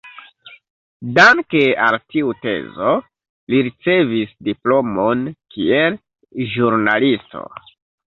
[1.17, 2.95] Danke al tiu tezo
[3.55, 6.03] li ricevis diplomon kiel
[6.59, 7.49] ĵurnalisto.